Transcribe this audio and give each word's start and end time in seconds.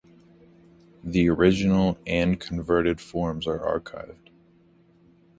The 1.03 1.29
original 1.29 1.99
and 2.07 2.39
converted 2.39 2.99
forms 2.99 3.45
are 3.45 3.59
archived. 3.59 4.31